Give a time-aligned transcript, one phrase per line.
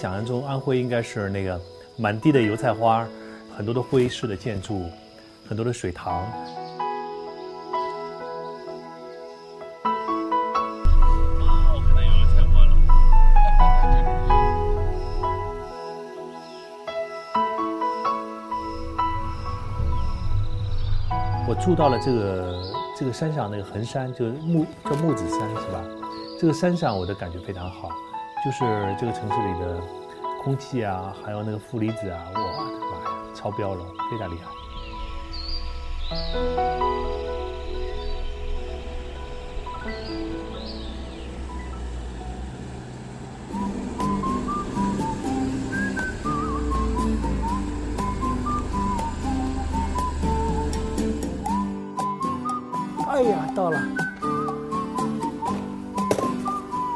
[0.00, 1.60] 想象中安徽应该是那个
[1.98, 3.06] 满地的油菜花，
[3.54, 4.86] 很多的徽式的建筑，
[5.46, 6.22] 很多的水塘。
[6.22, 6.32] 啊，
[11.74, 12.72] 我看到油菜花了。
[21.46, 22.62] 我住到了这个
[22.98, 25.84] 这个山上，那个横山，就是木叫木子山是吧？
[26.40, 27.90] 这个山上我的感觉非常好，
[28.42, 28.64] 就是
[28.98, 29.80] 这个城市里的
[30.42, 34.50] 空气啊，还有那个负离子啊，我的妈呀，超标了，非常厉害。
[53.06, 53.78] 哎呀，到了，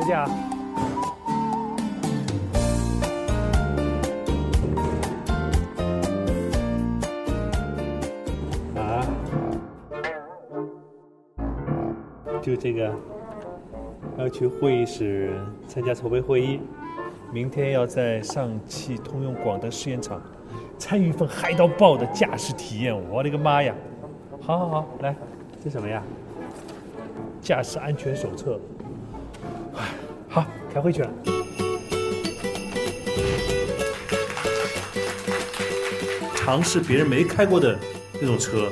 [0.00, 0.26] 再见啊！
[12.44, 12.94] 就这个，
[14.18, 15.32] 要去会议室
[15.66, 16.60] 参加筹备会议，
[17.32, 20.20] 明天要在上汽通用广德试验场
[20.78, 22.94] 参与一份嗨到爆的驾驶体验。
[23.08, 23.74] 我的个妈呀！
[24.42, 25.16] 好好好，来，
[25.64, 26.02] 这什么呀？
[27.40, 28.60] 驾驶安全手册。
[30.28, 31.10] 好，开会去了。
[36.34, 37.74] 尝试别人没开过的
[38.20, 38.70] 那种车，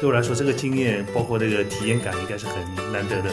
[0.00, 3.30] 对我来说，这个经验包括这个体验感，应该是很难得的。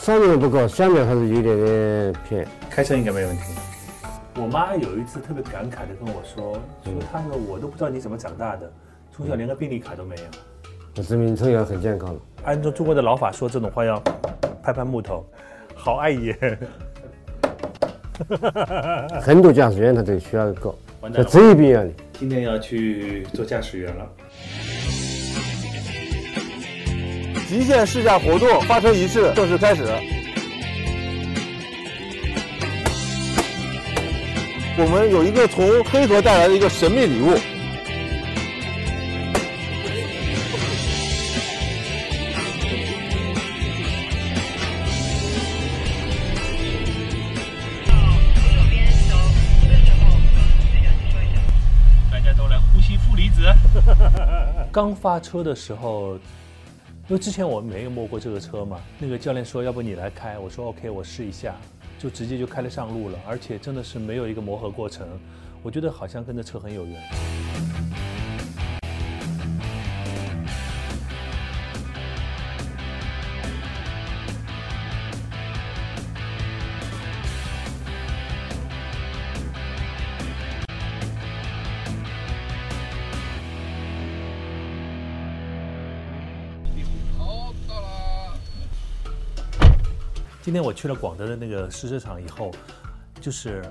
[0.00, 2.48] 上面不够，下面还是有点点偏。
[2.70, 3.42] 开车应该没问题。
[4.36, 8.72] 我妈有一次特别感慨的跟我说，说她说我都不知道你怎么长大的，
[9.10, 10.22] 从小连个病历卡都没有。
[10.98, 12.20] 那证明从小很健康了。
[12.42, 14.02] 按照中国的老法说，这种话要
[14.60, 15.24] 拍拍木头，
[15.76, 16.36] 好碍眼。
[19.22, 21.92] 很多驾驶员他都需要搞，像完蛋了职业病一样的。
[22.14, 24.04] 今天要去做驾驶员了。
[27.46, 29.84] 极限试驾活动发车仪式正式开始。
[34.80, 37.36] 我们有一个从黑河带来的一个神秘礼物，
[54.70, 56.14] 刚发车的时候，
[57.08, 61.56] 因为之前我没有摸过这个车嘛，那个教练说要不你来开，我说 OK，我试一下，
[61.98, 65.06] 就直接就开了上路了，而且真的是没有一个磨合过程，
[65.62, 67.02] 我觉得好像跟这车很有缘。
[90.48, 92.50] 今天我去了广德的那个试车场以后，
[93.20, 93.62] 就是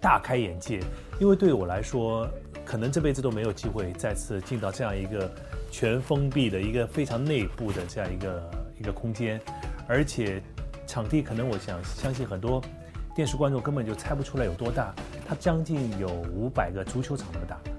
[0.00, 0.80] 大开眼界，
[1.20, 2.26] 因为对我来说，
[2.64, 5.30] 可能这辈子都没有机会再次进到这样一个
[5.70, 8.50] 全封闭的一个非常内部的这样一个
[8.80, 9.38] 一个空间，
[9.86, 10.42] 而且
[10.86, 12.58] 场地可能我想相信很多
[13.14, 14.94] 电视观众根本就猜不出来有多大，
[15.28, 17.73] 它将近有五百个足球场那么大。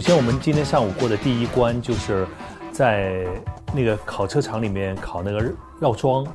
[0.00, 2.26] 首先，我们今天上午过的第一关就是
[2.72, 3.26] 在
[3.74, 6.26] 那个考车场里面考那个绕桩。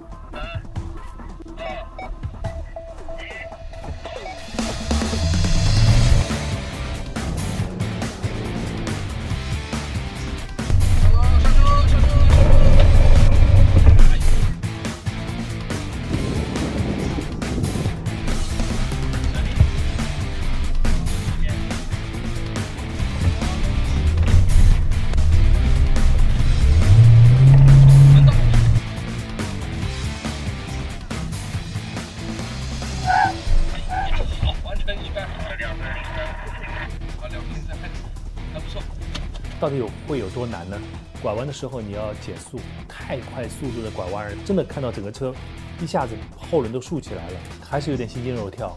[39.66, 40.80] 到底有会有多难呢？
[41.24, 45.34] 拐弯的时候你要减速，太快速度的拐弯，真的看到整个车
[45.82, 48.76] 一下子后轮都竖起来了，还是有点心惊肉跳。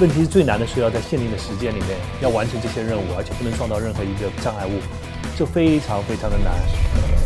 [0.00, 4.80] 问题是最难的是要在限定的时间里面要完成这些任务，而且不能撞到任何一个障碍物，
[5.36, 7.25] 这非常非常的难。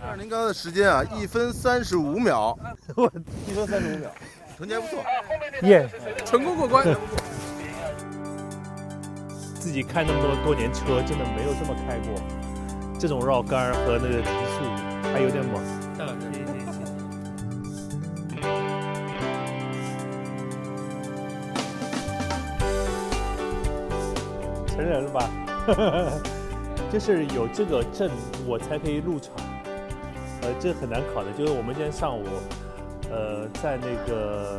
[0.00, 2.58] 看您刚才的时间啊，一分三十五秒，
[3.46, 4.10] 一分三十五秒，
[4.58, 5.04] 成绩还不错。
[5.62, 5.88] 耶！
[6.24, 6.84] 成功过关。
[9.54, 12.14] 自己开那么多多年车，真的没有这么开过。
[12.98, 14.64] 这种绕杆和那个提速
[15.12, 15.62] 还有点猛。
[24.66, 25.30] 承认了吧？
[26.92, 28.10] 就是有这个证，
[28.46, 29.34] 我才可以入场。
[30.42, 32.22] 呃，这很难考的，就是我们今天上午，
[33.10, 34.58] 呃，在那个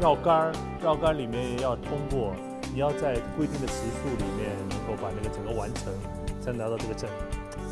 [0.00, 2.32] 绕杆，绕杆里面要通过，
[2.72, 5.92] 你要在规定的时速里面能够把那个整个完成，
[6.40, 7.10] 才拿到这个证，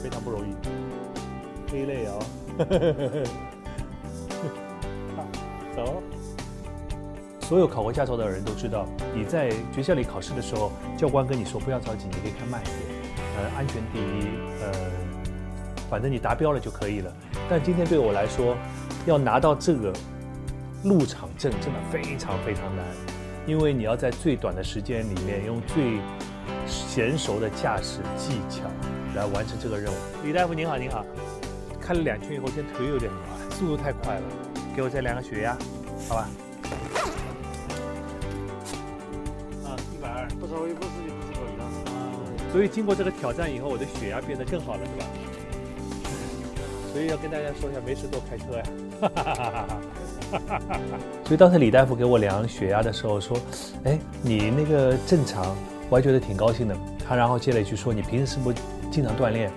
[0.03, 1.71] 非常不容易。
[1.71, 2.19] 飞累哦。
[5.77, 6.03] 走。
[7.43, 13.00] 所有考过驾照的人都知道，你在学校里考试的时候，教官跟你说不要着急，你可以开慢一点，
[13.57, 14.29] 安全第一，
[14.63, 14.73] 呃，
[15.91, 17.13] 反正你达标了就可以了。
[17.49, 18.57] 但今天对我来说，
[19.07, 19.93] 要拿到这个
[20.83, 22.85] 入场证真的非常非常难，
[23.47, 25.99] 因为你要在最短的时间里面用最
[26.67, 28.63] 娴熟的驾驶技巧
[29.15, 29.97] 来完成这个任务。
[30.25, 31.05] 李大夫您好，您好，
[31.81, 34.23] 开了两圈以后，现在腿有点麻，速度太快了，
[34.75, 35.57] 给我再量个血压，
[36.09, 36.29] 好吧？
[42.53, 45.07] 所以经过这个挑战以后，我的血压变得更好了，是吧？
[46.93, 48.65] 所以要跟大家说一下，没事多开车呀。
[51.25, 53.37] 所以当时李大夫给我量血压的时候说
[53.85, 55.57] ：“哎，你那个正常。”
[55.89, 56.77] 我还觉得挺高兴的。
[57.05, 58.59] 他然后接了一句说：“你平时是不是
[58.93, 59.51] 经常锻炼？”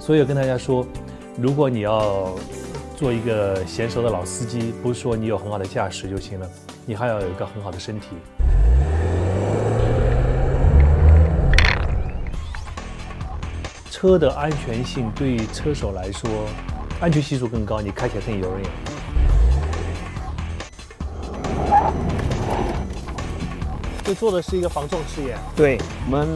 [0.00, 0.86] 所以我跟大家说，
[1.36, 2.34] 如果你要
[2.96, 6.50] 做一个娴熟的老司机，不是说你有很好的驾驶就行了，
[6.86, 8.08] 你还要有一个很好的身体。
[14.00, 16.30] 车的安全性对于车手来说，
[17.00, 18.72] 安全系数更高，你开起来更游刃有余。
[24.04, 25.76] 这做的是一个防撞试验，对
[26.06, 26.28] 我们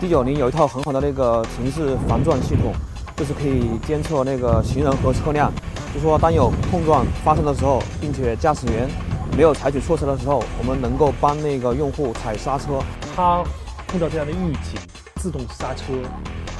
[0.00, 2.72] D 九零有一套很好的那个城市防撞系统，
[3.16, 5.52] 就是可以监测那个行人和车辆，
[5.92, 8.88] 就说当有碰撞发生的时候，并且驾驶员
[9.36, 12.78] 没有采取措施的时候，我们能够帮那个用户踩刹车。
[13.16, 13.42] 它
[13.88, 14.80] 碰到这样的预警，
[15.16, 15.94] 自动刹车，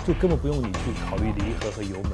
[0.06, 0.78] 就根本不用你去
[1.08, 2.12] 考虑离合和油门。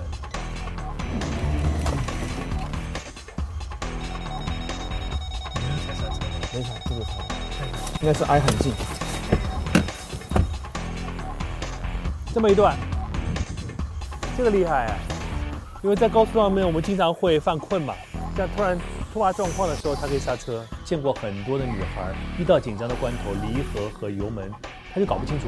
[6.52, 7.10] 没踩，这个踩，
[8.00, 8.72] 应该是挨很近。
[12.34, 12.76] 这么一段，
[14.36, 14.96] 这个厉害啊！
[15.82, 17.94] 因为在高速上面，我们经常会犯困嘛，
[18.36, 18.78] 像突然
[19.12, 20.64] 突发状况的时候，它可以刹车。
[20.84, 24.52] 见过很多的女孩，一到紧张的关头，离合和油门，
[24.92, 25.46] 她就搞不清楚。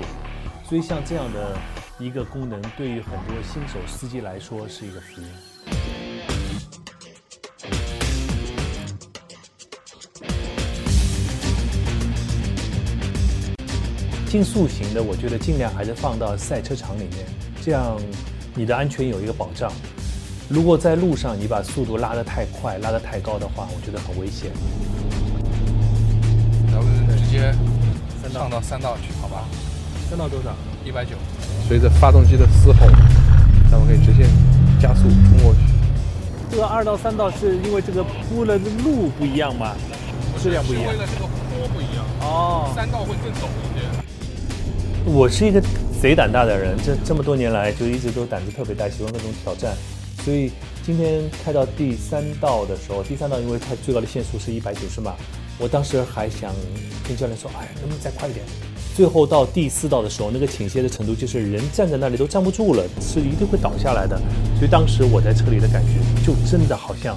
[0.65, 1.57] 所以像这样的
[2.01, 5.27] 一个功能，对于很多新手司机来说是一个福音。
[14.27, 17.27] 竞速型的，我觉得尽量还是放到赛车场里面，
[17.61, 18.01] 这样
[18.55, 19.71] 你的安全有一个保障。
[20.49, 24.51] 如果在路上你把速度拉得太快、拉得太高的话，我觉得很危险。
[26.73, 27.53] 咱们直接
[28.33, 29.45] 上到三道去，好吧？
[30.09, 30.57] 三到多少？
[30.83, 31.11] 一百九。
[31.71, 32.85] 随着发动机的嘶吼，
[33.71, 34.27] 咱们可以直接
[34.81, 35.61] 加速冲过去。
[36.51, 39.77] 这个二到三道是因为这个铺了的路不一样吗？
[40.43, 40.97] 质量不一样是为。
[40.97, 45.13] 了这个坡不一样，哦，三道会更陡一些。
[45.13, 45.63] 我是一个
[46.03, 49.73] 贼胆大的人，这这么多年来就一直都胆子特别大，喜欢各种挑战。
[50.25, 50.51] 所以
[50.85, 55.15] 今天开到第三道的时候，第三道因为它最高的限速是一百九十码，
[55.57, 56.53] 我当时还想
[57.07, 58.45] 跟教练说，哎，能不能再快一点？
[59.01, 64.21] 最后到第四道的时候，那个倾斜的程度就是人站在那里都站不住了，是一定会倒下来的。
[64.59, 65.93] 所以当时我在车里的感觉，
[66.23, 67.17] 就真的好像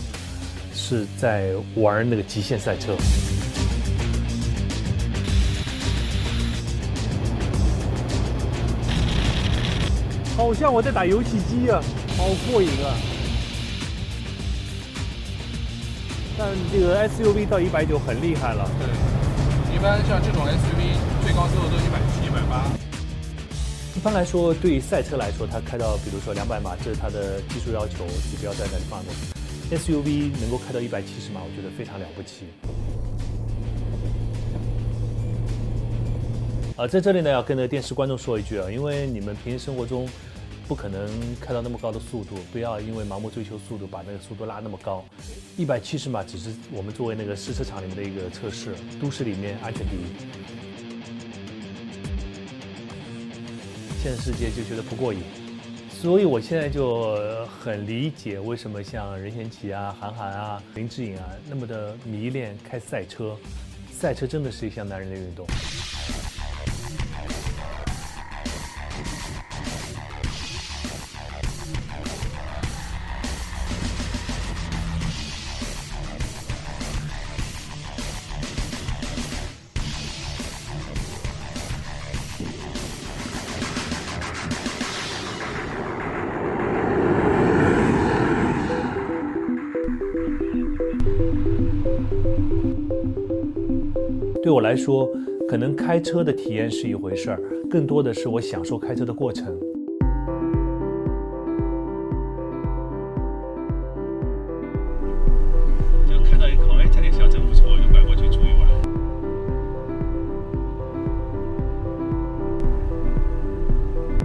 [0.73, 2.95] 是在玩那个极限赛车。
[10.37, 11.83] 好像我在打游戏机啊，
[12.17, 12.95] 好过瘾啊！
[16.37, 18.71] 但这个 SUV 到一百九很厉害了。
[18.79, 22.67] 对，一般像这种 SUV 最高速度都一百七、一百八。
[23.95, 29.11] 一般来说，对于赛车来说，它开到比如说两百码，这是它的技术要求指标在那里放的。
[29.71, 32.47] SUV 能够开到一百七十码，我觉得非常了不起。
[36.75, 40.05] 啊，在这里呢，要跟那个电视观众说一句啊，因为你们平时生活中
[40.67, 41.07] 不可能
[41.39, 45.05] 开到那么高的速度，不要因为盲目追求速度，把那个速度拉那么高。
[45.55, 50.62] 一百七十码只是我们作为那个试车场里面的一个测试，都市里面安全第一。
[54.03, 55.21] 现实世界就觉得不过瘾，
[55.89, 63.37] 所以我现在就很理解为什么像任贤齐啊、韩寒啊、林志颖啊那么的迷恋开赛车。
[63.89, 65.47] 赛车真的是一项男人的运动。
[94.43, 95.09] 对我来说，
[95.47, 99.57] 可能开车的体验是一回事儿，更多的是我享受开车的过程。
[106.05, 108.67] 就看到一口，哎，这里小镇不错，就拐过去住一晚。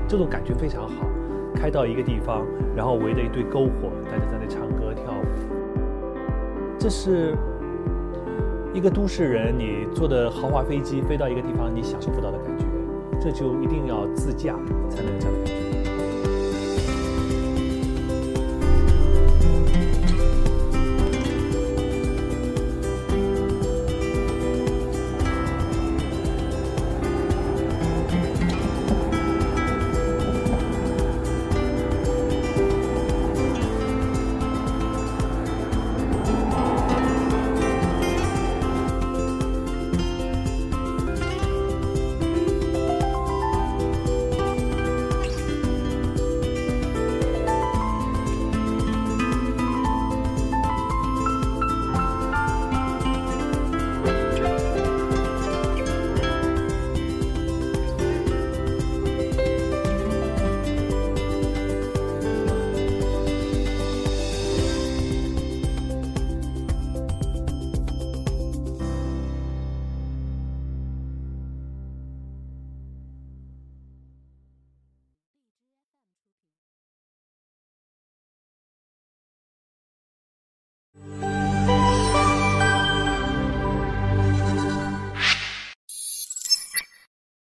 [0.09, 1.07] 这种感觉非常好，
[1.55, 2.45] 开到一个地方，
[2.75, 5.25] 然后围着一堆篝火，大家在那唱歌跳舞，
[6.77, 7.37] 这是
[8.79, 12.65] 一个都市人你坐的豪华飞机飞到一个地方你享受不到的感觉，
[13.21, 14.55] 这就一定要自驾
[14.89, 15.88] 才能有这样的感觉。